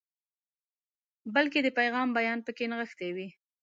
بلکې 1.35 1.59
د 1.63 1.67
پیغام 1.79 2.07
بیان 2.17 2.39
پکې 2.45 2.65
نغښتی 2.71 3.09
وي. 3.15 3.27